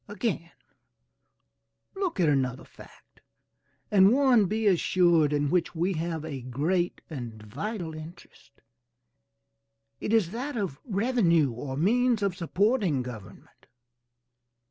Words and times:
Again, 0.07 0.49
look 1.95 2.19
at 2.19 2.27
another 2.27 2.65
fact, 2.65 3.21
and 3.91 4.11
one, 4.11 4.47
be 4.47 4.65
assured, 4.65 5.31
in 5.31 5.51
which 5.51 5.75
we 5.75 5.93
have 5.93 6.25
a 6.25 6.41
great 6.41 7.01
and 7.07 7.39
vital 7.43 7.93
interest; 7.93 8.61
it 9.99 10.11
is 10.11 10.31
that 10.31 10.57
of 10.57 10.79
revenue 10.85 11.51
or 11.51 11.77
means 11.77 12.23
of 12.23 12.35
supporting 12.35 13.03
government. 13.03 13.67